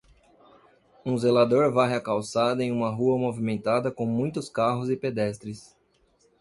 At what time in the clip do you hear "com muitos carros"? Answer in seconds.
3.91-4.89